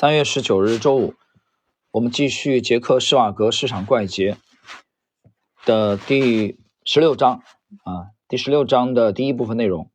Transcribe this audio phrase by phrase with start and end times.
[0.00, 1.12] 三月十九日周五，
[1.90, 4.38] 我们继续捷克施瓦格市场怪杰
[5.66, 7.42] 的第十六章
[7.84, 9.90] 啊，第十六章的第一部分内容。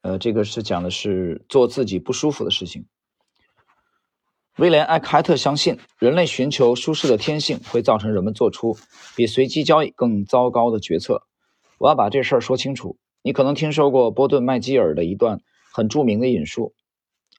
[0.00, 2.86] 呃，这个是讲的是做自己不舒服的事情。
[4.56, 8.78] 威廉·艾克海特相信，人类寻求舒适的天性会造成人们做出
[9.14, 11.24] 比随机交易更糟糕的决策。
[11.76, 12.96] 我要把这事儿说清楚。
[13.20, 15.42] 你可能听说过波顿·麦基尔的一段
[15.74, 16.72] 很著名的引述。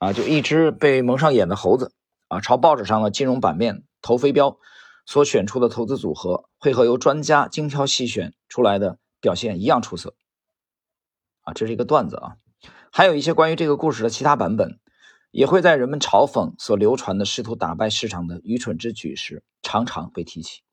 [0.02, 1.93] 啊，就一只被蒙上眼的猴子
[2.27, 4.57] 啊，朝报纸上的金融版面投飞镖，
[5.05, 10.15] 所选出的投资组合会和由专家精挑细选出来的表现一样出色。
[11.42, 12.37] 啊，这是一个段子啊，
[12.92, 14.79] 还有一些关于这个故事的其他版本，
[15.29, 20.64] 也会在人们嘲讽所流传的试图打败市场的愚蠢之举时常常被提起。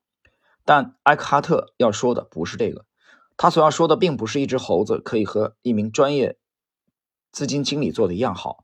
[0.65, 2.87] 但埃克哈特要说的不是这个，
[3.37, 6.39] 他所要说的并不是一只猴子可以和一名专业
[7.31, 8.63] 资金经理做的一样好。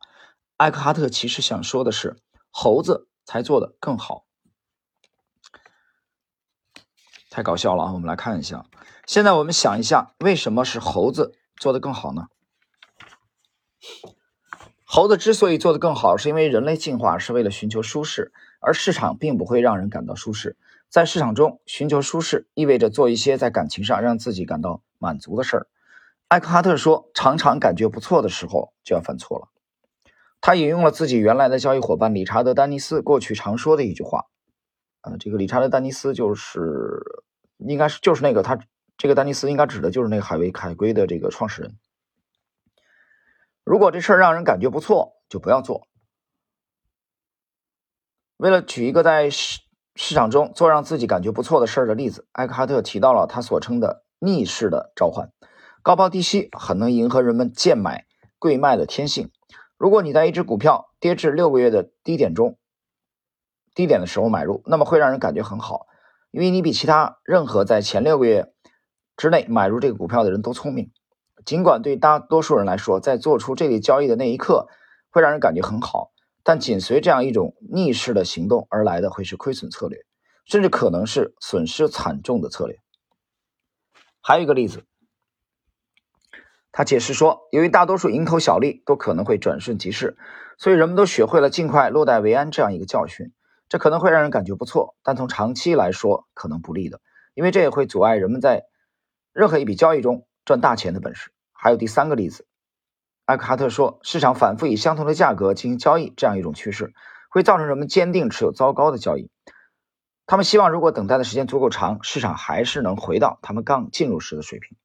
[0.57, 2.15] 艾克哈特其实想说的是，
[2.49, 4.25] 猴子才做的更好，
[7.29, 7.91] 太搞笑了啊！
[7.91, 8.65] 我们来看一下，
[9.05, 12.27] 现在我们想一下，为什么是猴子做的更好呢？
[14.85, 18.31] 猴子之所以做的更好，是因为人类进化是为了寻求舒适，
[18.62, 20.55] 而市场并不会让人感到舒适。
[20.87, 25.67] 在市场中寻求舒适，意味着做一些在感情上让自己感到满足的事儿。
[26.29, 29.49] 艾克哈特说：“常常感觉不错的时候，就要犯错了。”
[30.46, 34.26] 他引用了自己原来的交易伙伴理查德·丹尼斯过去常说的一句话，
[35.02, 37.02] 呃，这个理查德·丹尼斯就是
[37.57, 38.60] 应该是就是那个他
[38.96, 41.76] 这个丹尼斯应该指的就是那个海维海龟的这个创始人。
[43.63, 45.87] 如果这事儿让人感觉不错，就不要做。
[48.37, 49.62] 为了举一个在市
[49.96, 55.32] 市场中做让自己感觉不错的事儿的例子，艾克哈特提到了他所称的逆势的召唤，
[55.82, 58.05] 高抛低吸很能迎合人们贱买
[58.37, 59.32] 贵卖的天性。
[59.77, 62.57] 如果你在一只股票跌至六个月的低点中，
[63.73, 65.85] 低点的时候买入，那么会让人感觉很好，
[66.31, 68.53] 因为你比其他任何在前六个月
[69.18, 70.91] 之内买入这个股票的人都聪明。
[71.46, 74.68] 尽管对大多数人来说，在做出这类交易的那一刻
[75.12, 76.12] 会让人感觉很好，
[76.44, 80.00] 但紧随这样一种逆势的行动而来的会是亏损策略，
[80.46, 82.80] 甚至可能是损失惨重的策略。
[84.22, 84.86] 还有一个例子。
[86.78, 90.18] 他解释说，由于大多数蝇头小利都可能会转瞬即逝，
[90.58, 93.31] 所以人们都学会了尽快落袋为安这样一个教训。
[93.69, 97.00] 这可能会让人感觉不错，但从长期来说可能不利的，
[97.34, 98.66] 因为这也会阻碍人们在
[99.31, 101.31] 任何一笔交易中赚大钱的本事。
[101.53, 102.46] 还有第三个例子，
[103.24, 106.94] 艾克哈特说，市场反复以相同的价格进行交易这样一种趋势，
[107.30, 109.31] 会造成人们坚定持有糟糕的交易。
[110.25, 114.78] 他们希望，如果等待的时间足够长，市场还是能回到他们刚进入时的水平。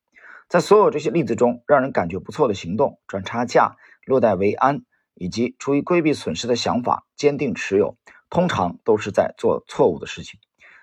[0.50, 4.82] 在所有这些例子中，让人感觉不错的行动、赚差价、落袋为安，
[5.14, 7.96] 以及出于规避损失的想法坚定持有，
[8.28, 10.40] 通常都是在做错误的事情。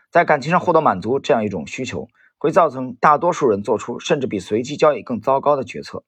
[0.09, 2.07] 在感情上获得满足这样一种需求，
[2.37, 6.05] 会造成大多数人做出甚至比随机交易更糟糕的决策。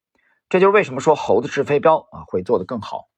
[0.48, 3.10] 这就是为什么说猴子掷飞镖啊会做得更好。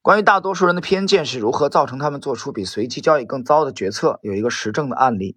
[0.00, 5.36] 关于大多数人的偏见是如何造成他们做出比随机交易更糟的决策，有一个实证的案例。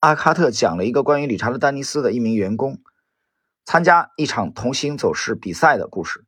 [0.00, 2.78] 阿卡特讲了一个关于理查德·丹尼斯的一名员工
[3.64, 6.24] 参加一场同心走势比赛的故事。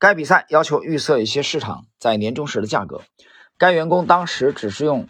[0.00, 3.02] 该比赛要求预测一些市场在年终时的价格。
[3.56, 5.08] 该员工当时只是用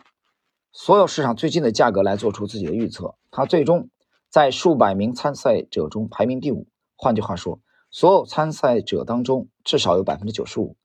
[0.71, 3.15] 所有市场最近的价格来做出自己的预测。
[3.31, 3.89] 他最终
[4.29, 6.69] 在数百名参赛者中排名第五。
[6.97, 7.61] 换句话说，
[7.91, 10.77] 所有参赛者当中至少有百分之九十五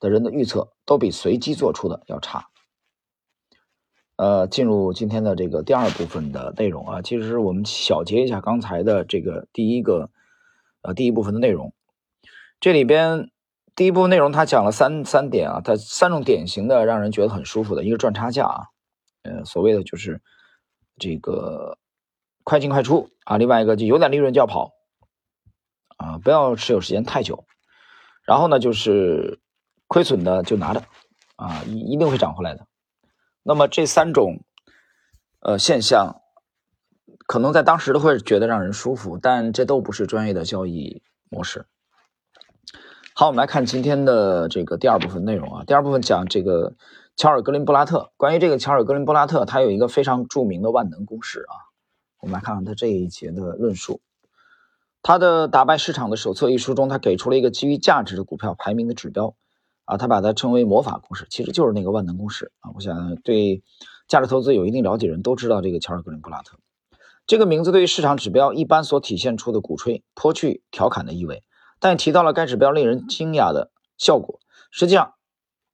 [0.00, 2.48] 的人的预测都比随机做出的要差。
[4.16, 10.10] 呃，进入今天的这个第二部分的内容啊，其实我们小结一下刚才的这个第一个
[10.82, 11.74] 呃第一部分的内容。
[12.60, 13.30] 这里边
[13.74, 18.66] 第一部分内容他讲了三三点啊，他三种典型的让人觉得很舒服的，一个赚差价啊，
[19.24, 20.22] 呃，所谓的就是
[20.96, 21.76] 这个
[22.44, 24.70] 快进快出啊，另外一个就有点利润就要跑
[25.96, 27.44] 啊，不要持有时间太久。
[28.22, 29.40] 然后呢，就是
[29.88, 30.84] 亏损的就拿着
[31.34, 32.66] 啊，一一定会涨回来的。
[33.46, 34.40] 那么这三种，
[35.40, 36.22] 呃现象，
[37.26, 41.66] 可能在当时都会觉得让人舒服，但这都不是专业的交易模式。
[43.12, 45.64] 好，我们来看今天的这个第二部分内容啊。
[45.66, 46.74] 第二部分讲这个
[47.16, 48.12] 乔尔·格林布拉特。
[48.16, 51.68] 关于这个乔尔·格林布拉特，他有一个非常著名的万能公式啊。
[52.20, 54.00] 我们来看看他这一节的论述。
[55.02, 59.36] 他的《打败市场的手册》一书中，他给出了一个基于价值的股票排名的指标。
[59.84, 62.70] 啊，他把它称为魔法公式，其实就是那个万能公式啊。
[62.74, 63.62] 我想对
[64.08, 66.58] 价值投资有一定了解人都知道这个乔尔·格林布拉特
[67.26, 71.42] 这个名字，对于市场指标一般所体现出的鼓吹、颇具调侃的意味，
[71.80, 74.40] 但提到了该指标令人惊讶的效果。
[74.70, 75.14] 实际上，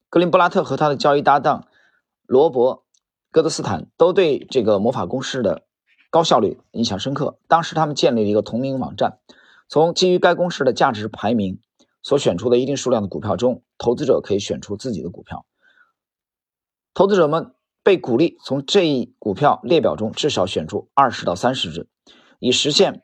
[0.08, 1.66] 格林布拉特和他的交易搭档
[2.26, 2.76] 罗伯·
[3.32, 5.62] 戈德斯坦都对这个魔法公式的
[6.10, 7.38] 高效率印象深刻。
[7.48, 9.18] 当时他们建立了一个同名网站，
[9.68, 11.60] 从基于该公式的价值排名
[12.02, 15.46] 所选出的一定数量的股票中，投资者可以选出自己的股票。
[16.92, 21.88] 投资者们被鼓励从这一股票列表中至少选出二十到三十只，
[22.38, 23.02] 以实现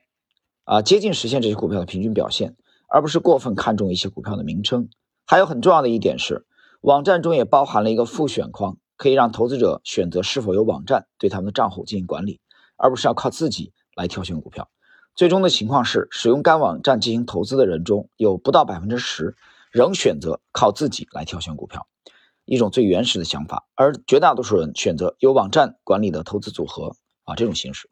[0.65, 2.55] 啊接近实现这些股票的平均表现，
[2.87, 4.89] 而不是过分看重一些股票的名称。
[5.25, 6.45] 还有很重要的一点是。
[6.81, 12.39] 网站中也包含了一个复选框，可以让投资者选择是否由网站对他们的账户进行管理，
[12.77, 14.69] 而不是要靠自己来挑选股票。
[15.15, 19.35] 最终的情况是，使用该网站进行投资的人中有不到百分之十
[19.71, 21.87] 仍选择靠自己来挑选股票，
[22.45, 23.67] 一种最原始的想法。
[23.75, 27.89] 而绝大多数人选择由网站管理的投资组合啊这种形式。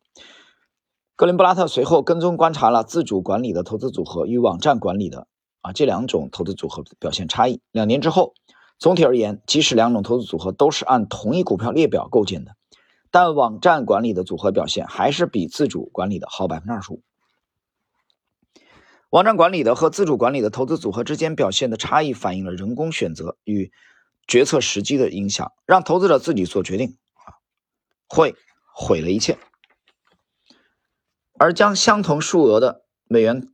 [1.15, 5.27] 格林布拉特随后跟踪观察了自主管理的投资组合与网站管理的
[5.61, 7.61] 啊这两种投资组合表现差异。
[7.71, 8.33] 两年之后。
[8.77, 12.57] 总体而言，即使两种投资组合都是按同一股票列表构建的，
[13.09, 17.01] 但网站管理的组合表现还是比自主管理的好百分之二十五。
[19.09, 23.71] 网站管理的和自主管理的投资组合之间表现的差异，反映了人工选择与
[24.27, 27.39] 决策时机的影响，让投资者自己做决定啊，
[28.07, 28.35] 会
[28.73, 29.37] 毁了一切。
[31.37, 33.49] 而将相同数额的美元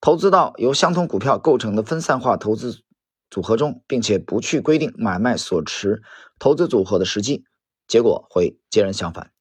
[0.00, 2.82] 投资到由相同股票构成的分散化投资。
[3.30, 6.02] 组合中，并且不去规定买卖所持
[6.38, 7.44] 投资组合的时机，
[7.88, 9.32] 结果会截然相反。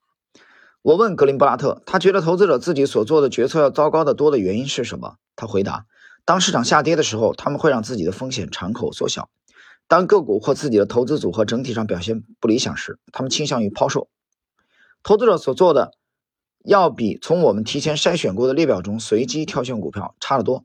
[0.82, 5.18] 我问格林布拉特，他觉得投资者自己所做的决策要糟糕的多的原因是什么？
[5.36, 5.86] 他回答：
[6.26, 9.30] 当市场下跌的时候，他们会让自己的风险敞口缩小；
[9.88, 14.10] 当个股或自己的投资组合整体上表现不理想时，他们倾向于抛售。
[15.04, 15.92] 投资者所做的
[16.64, 20.64] 要比从我们提前筛选过的列表中随机挑选股票差得多。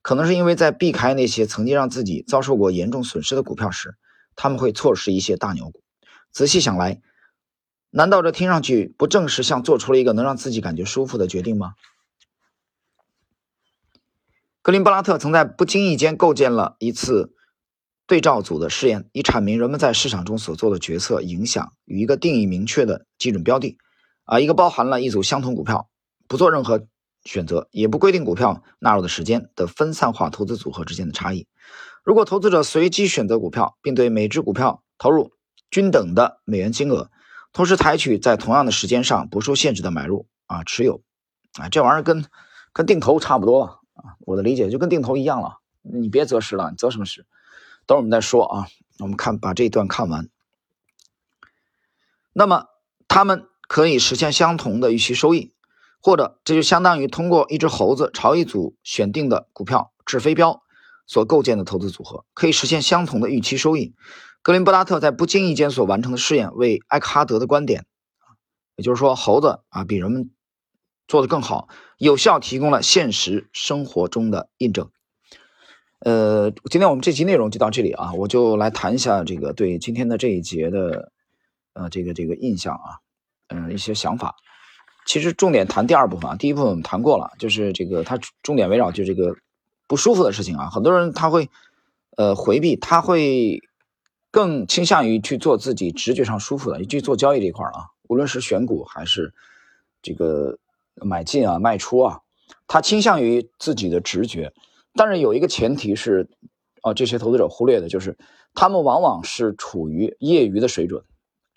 [0.00, 3.96] 可能是因为在避开那些曾经让自己遭受过严重损失的股票时，
[4.36, 5.82] 他们会错失一些大牛股。
[6.30, 7.02] 仔细想来，
[7.90, 11.74] 难道这听上去不正是像做出了一个能让自己感觉舒服的决定吗？
[14.68, 17.32] 格林布拉特曾在不经意间构建了一次
[18.06, 23.78] 对照组的试验，以阐明人们在市场中所做的决策影响与一个定义明确的基准标的，
[24.24, 25.88] 啊，一个包含了一组相同股票，
[26.28, 26.86] 不做任何。
[27.24, 31.46] 选择也不规定股票纳入的时间的分散化投资组合之间的差异。
[32.04, 35.32] 如果投资者随机选择股票，并对每只股票投入
[35.70, 37.10] 均等的美元金额，
[37.54, 41.00] 同时采取在同样的时间上不受限制的买入啊持有
[41.58, 42.26] 啊，这玩意儿跟
[42.74, 44.16] 跟定投差不多啊。
[44.20, 45.58] 我的理解就跟定投一样了。
[45.82, 47.26] 你别择时了，你择什么时？
[47.86, 48.66] 等会儿我们再说啊。
[48.98, 50.28] 我们看把这一段看完。
[52.32, 52.66] 那么
[53.06, 55.52] 他们可以实现相同的预期收益。
[56.00, 60.62] 或者，这就相当于通过一只猴子朝一组选定的股票掷飞镖
[61.08, 63.96] 所构建的投资组合，可以实现相同的预期收益。
[64.40, 67.84] 格林布拉特在不经意间所完成的试验，为埃克哈德的观点，
[68.76, 70.30] 也就是说猴子啊比人们
[71.08, 74.90] 做的更好，有效提供了现实生活中的印证。
[76.00, 81.10] 呃，今天我们这期内容就到这里啊，我就来谈一下这个对今天的这一节的
[81.72, 83.00] 呃这个这个印象啊，
[83.48, 84.36] 嗯一些想法。
[85.06, 89.34] 其实重点谈第二部分啊，第一部分我们谈过了，就是这个它重点围绕就这个
[89.86, 91.48] 不舒服的事情啊，很多人他会
[92.16, 93.62] 呃回避，他会
[94.30, 99.32] 更倾向于去做自己直觉上舒服的，去做交易这一块啊，无论是选股还是
[100.02, 100.58] 这个
[101.02, 102.20] 买进啊卖出啊，
[102.66, 104.52] 他倾向于自己的直觉，
[104.94, 106.28] 但是有一个前提是
[106.82, 108.16] 啊，这些投资者忽略的就是
[108.54, 111.04] 他们往往是处于业余的水准，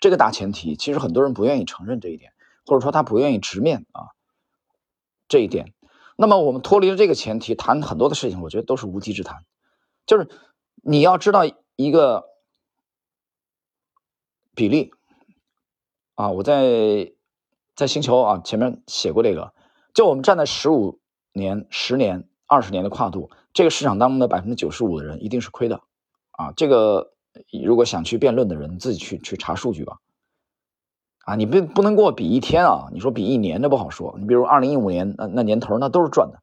[0.00, 2.32] 这个大前提其实很多人不愿意承认这一点。
[2.64, 4.10] 或者说他不愿意直面啊
[5.26, 5.74] 这一点，
[6.14, 9.44] 那么我们脱离了这个前提谈很多的事情，我觉得都是无稽之谈。
[10.06, 10.28] 就是
[10.76, 11.42] 你要知道
[11.74, 12.28] 一个
[14.54, 14.92] 比例
[16.14, 17.12] 啊，我在
[17.74, 19.52] 在星球啊前面写过这个，
[19.94, 21.00] 就我们站在十五
[21.32, 25.80] 年、十年、二十年的跨度，这个市场当中的百分之九十五的人一定是亏的
[26.32, 26.52] 啊。
[26.56, 27.12] 这个
[27.64, 29.98] 如果想去辩论的人，自己去去查数据吧。
[31.24, 32.88] 啊，你不不能跟我比一天啊！
[32.92, 34.16] 你说比一年，那不好说。
[34.18, 36.42] 你比如二零一五年那那年头，那都是赚的，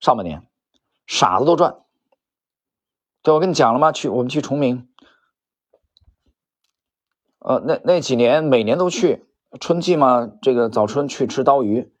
[0.00, 0.48] 上半年
[1.06, 1.82] 傻子都赚。
[3.22, 3.92] 对，我跟你讲了吗？
[3.92, 4.88] 去我们去崇明，
[7.40, 9.26] 呃，那那几年每年都去
[9.60, 11.92] 春季嘛，这个早春去吃刀鱼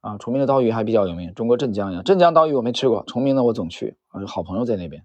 [0.00, 0.18] 啊。
[0.18, 5.04] 崇明的刀鱼还比较有名，中国镇江呀，镇江刀鱼我没吃过，崇明的我总去啊，好朋友在那边，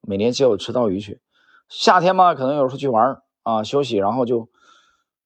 [0.00, 1.20] 每年接我吃刀鱼去。
[1.68, 4.48] 夏天嘛，可能有时候去玩啊，休息，然后就。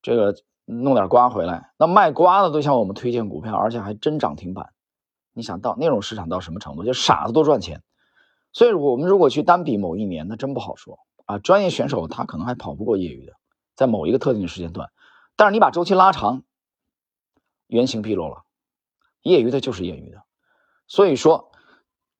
[0.03, 4.71] 这个弄点瓜回来，那卖瓜的都向我们推荐股票，而且还真涨停板。
[5.33, 6.85] 你想到那种市场到什么程度？
[6.85, 7.83] 就傻子都赚钱。
[8.53, 13.33] 所以，我们如果去单比某一年，那真不好说啊，专业选手他可能还跑不过业余的，
[13.75, 14.89] 在某一个特定的时间段。
[15.37, 16.43] 但是你把周期拉长，
[17.67, 18.45] 原形毕露了，
[19.23, 20.23] 业余的就是业余的。
[20.89, 21.53] 所以说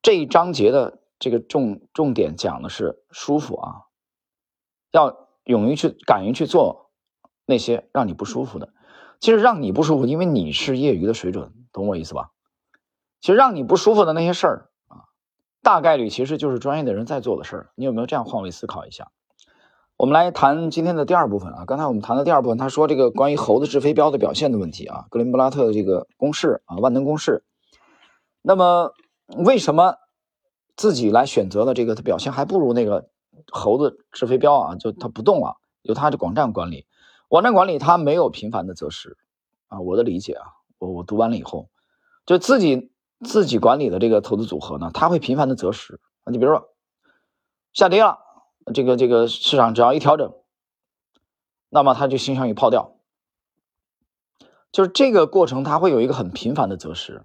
[0.03, 3.83] 这一章节的这个重重点讲的是舒服啊，
[4.91, 6.91] 要勇于去敢于去做
[7.47, 8.73] 那些让你不舒服的。
[9.19, 12.33] 其实让你不舒服，因为你是业余的水准，懂我意思吧？
[13.23, 15.09] 其实让你不舒服的那些事儿啊，
[15.63, 17.73] 大概率其实就是专业的人在做的事儿。
[17.77, 19.11] 你有没有这样换位思考一下？
[19.99, 21.65] 我们来谈今天的第二部分啊。
[21.65, 27.45] 刚才我们谈的第二部分，他说这个关于猴子掷飞镖的表现的问题啊，格林布拉特的这个公式啊，万能公式。
[28.43, 28.93] 那么
[29.27, 29.95] 为什么
[30.77, 33.09] 自己来选择的这个他表现还不如那个
[33.51, 34.75] 猴子掷飞镖啊？
[34.77, 36.87] 就他不动了，由他的广站管理。
[37.29, 39.17] 网站管理它没有频繁的择时，
[39.69, 40.45] 啊，我的理解啊，
[40.79, 41.71] 我我读完了以后，
[42.27, 42.93] 就自己
[43.25, 46.31] 自己管理的这个投资组合呢，它会频繁的择时啊。
[46.31, 46.69] 你比如说
[47.73, 48.19] 下跌了，
[48.75, 50.35] 这个这个市场只要一调整，
[51.69, 52.97] 那么它就倾向于抛掉，
[54.73, 57.25] 就是这个过程它会有一个很频繁的择时，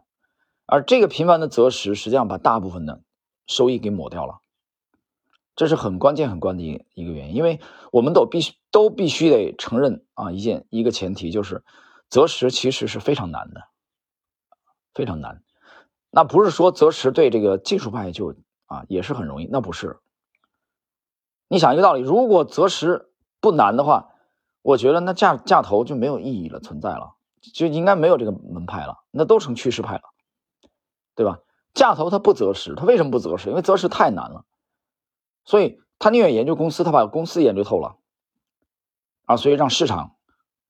[0.66, 3.02] 而这个频繁的择时实际上把大部分的
[3.48, 4.42] 收益给抹掉了。
[5.54, 7.60] 这是很关键、很关键的一个原因，因为
[7.92, 11.64] 我们都必须都必须得承认啊，一件一个前提就是，
[12.10, 13.62] 择时其实是非常难的，
[14.94, 15.44] 非常难。
[16.10, 20.00] 那不是说择时对这个技术派就啊也是很容易，那不是。
[21.52, 23.10] 你想一个道理，如果择时
[23.42, 24.12] 不难的话，
[24.62, 30.04] 我觉得那价价投就没有意义了，存在了，就应该没有这个门派了，那都成趋势派了，
[31.14, 31.40] 对吧？
[31.74, 33.50] 价投他不择时，他为什么不择时？
[33.50, 34.46] 因为择时太难了。
[35.44, 37.98] 所以他宁愿研究公司，他把公司研究透了，
[39.26, 40.16] 啊，所以让市场，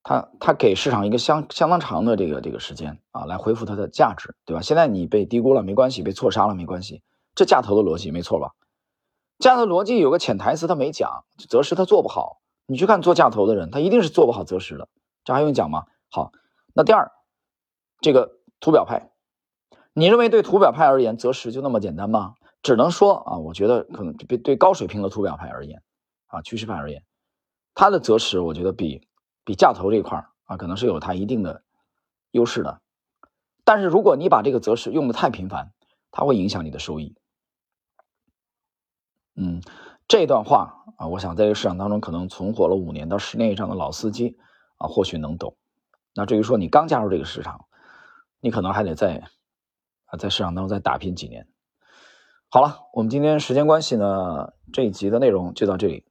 [0.02, 4.64] 他他给市场一个相相当长的这个这个时间啊，来恢复它的价值，对吧？
[4.64, 7.04] 现在你被低估了没关系，被错杀了没关系，
[7.36, 8.56] 这价投的逻辑没错吧？
[9.42, 12.40] 价投逻辑有个潜台词他没讲，择时他做不好。
[12.68, 14.88] 你去看做价投的人，他一定是做不好择时的，
[15.26, 15.88] 这还用讲吗？
[16.10, 16.32] 好，
[16.74, 17.12] 那第二，
[18.00, 19.12] 这个图表派，
[19.92, 22.36] 你认为对图表派而言，择时就那么简单吗？
[22.62, 25.82] 只能说啊，我觉得可能对对高水平的图表派而言，
[26.28, 27.04] 啊趋势派而言，
[27.74, 29.06] 它的择时我觉得比
[29.44, 31.64] 比价投这一块啊，可能是有它一定的
[32.30, 32.80] 优势的。
[33.66, 35.74] 但是如果你把这个择时用的太频繁，
[36.12, 37.16] 它会影响你的收益。
[39.36, 39.62] 嗯，
[40.08, 44.38] 这段话啊，我想在这个市场当中可能存活了五年到十年以上的老司机
[44.78, 45.56] 啊，或许能懂。
[46.14, 47.66] 那至于说你刚加入这个市场，
[48.40, 49.24] 你可能还得在
[50.06, 51.48] 啊在市场当中再打拼几年。
[52.50, 56.06] 好了，我们今天时间关系呢，这一集的内容就到这里。